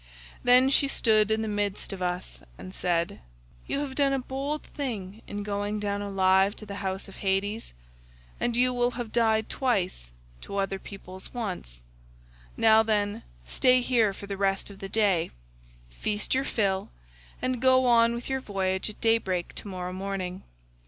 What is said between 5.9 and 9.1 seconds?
alive to the house of Hades, and you will